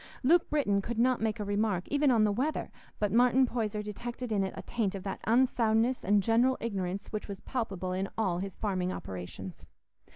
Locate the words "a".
1.39-1.43, 4.57-4.63